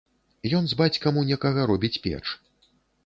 Ён 0.59 0.63
з 0.71 0.77
бацькам 0.79 1.21
у 1.23 1.25
некага 1.31 1.67
робіць 1.73 1.93
печ. 2.07 2.25